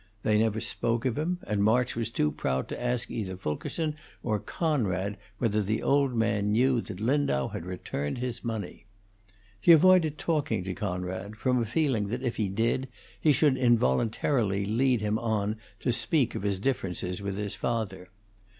They 0.23 0.39
never 0.39 0.59
spoke 0.59 1.05
of 1.05 1.15
him, 1.15 1.37
and 1.45 1.63
March 1.63 1.95
was 1.95 2.09
too 2.09 2.31
proud 2.31 2.67
to 2.69 2.83
ask 2.83 3.11
either 3.11 3.37
Fulkerson 3.37 3.95
or 4.23 4.39
Conrad 4.39 5.15
whether 5.37 5.61
the 5.61 5.83
old 5.83 6.15
man 6.15 6.51
knew 6.51 6.81
that 6.81 6.99
Lindau 6.99 7.49
had 7.49 7.67
returned 7.67 8.17
his 8.17 8.43
money. 8.43 8.87
He 9.59 9.71
avoided 9.71 10.17
talking 10.17 10.63
to 10.63 10.73
Conrad, 10.73 11.35
from 11.35 11.61
a 11.61 11.65
feeling 11.67 12.07
that 12.07 12.23
if 12.23 12.37
he 12.37 12.49
did 12.49 12.87
he 13.19 13.31
should 13.31 13.57
involuntarily 13.57 14.65
lead 14.65 15.01
him 15.01 15.19
on 15.19 15.57
to 15.81 15.91
speak 15.93 16.33
of 16.33 16.41
his 16.41 16.57
differences 16.57 17.21
with 17.21 17.37
his 17.37 17.53
father. 17.53 18.09